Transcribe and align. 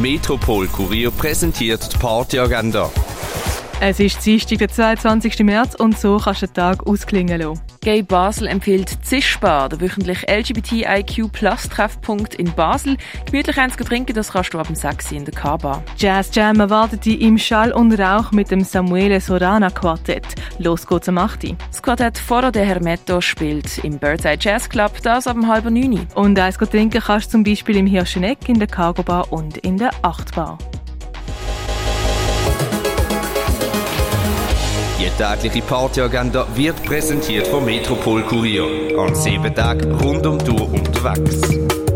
Metropol 0.00 0.68
Kurier 0.68 1.10
präsentiert 1.10 1.92
die 1.92 1.98
Partyagenda. 1.98 2.88
Es 3.80 3.98
ist 3.98 4.24
Dienstag, 4.24 4.58
der 4.58 4.68
22. 4.68 5.40
März 5.40 5.74
und 5.74 5.98
so 5.98 6.18
kannst 6.18 6.42
du 6.42 6.46
den 6.46 6.54
Tag 6.54 6.86
ausklingen 6.86 7.40
lassen. 7.40 7.60
Gay 7.88 8.02
Basel 8.02 8.48
empfiehlt 8.48 8.98
Zischbar, 9.02 9.70
der 9.70 9.80
wöchentliche 9.80 10.26
LGBTIQ 10.28 11.32
Plus 11.32 11.70
Treffpunkt 11.70 12.34
in 12.34 12.52
Basel. 12.52 12.98
Gemütlich 13.24 13.56
eins 13.56 13.76
trinken, 13.76 14.12
das 14.12 14.32
kannst 14.32 14.52
du 14.52 14.58
ab 14.58 14.66
dem 14.66 14.76
6 14.76 15.12
in 15.12 15.24
der 15.24 15.32
K-Bar. 15.32 15.82
Jazz 15.96 16.28
Jam 16.34 16.60
erwartet 16.60 17.06
dich 17.06 17.18
im 17.22 17.38
Schall 17.38 17.72
und 17.72 17.98
Rauch 17.98 18.30
mit 18.30 18.50
dem 18.50 18.60
Samuele 18.60 19.22
Sorana 19.22 19.70
Quartett. 19.70 20.26
Los 20.58 20.86
geht's 20.86 21.08
am 21.08 21.16
8. 21.16 21.56
Das 21.70 21.82
Quartett 21.82 22.18
Foro 22.18 22.50
de 22.50 22.62
Hermeto 22.62 23.22
spielt 23.22 23.78
im 23.82 23.98
Birdside 23.98 24.36
Jazz 24.38 24.68
Club, 24.68 24.92
das 25.02 25.26
ab 25.26 25.36
dem 25.36 25.48
halben 25.48 25.72
9. 25.72 26.08
Und 26.14 26.38
eins 26.38 26.58
trinken 26.58 27.00
kannst 27.00 27.28
du 27.28 27.38
zum 27.38 27.42
Beispiel 27.42 27.78
im 27.78 27.86
Hirscheneck, 27.86 28.50
in 28.50 28.58
der 28.58 28.68
Cargo 28.68 29.02
Bar 29.02 29.32
und 29.32 29.56
in 29.56 29.78
der 29.78 29.92
8 30.02 30.34
Bar. 30.34 30.58
Tägliche 35.18 35.62
Partyagenda 35.62 36.46
wird 36.54 36.80
präsentiert 36.84 37.48
vom 37.48 37.64
Metropol 37.64 38.22
Kurier. 38.22 38.96
An 38.96 39.16
sieben 39.16 39.52
Tagen 39.52 39.92
rund 39.96 40.24
um 40.24 40.38
die 40.38 40.44
Tour 40.44 40.72
unterwegs. 40.72 41.87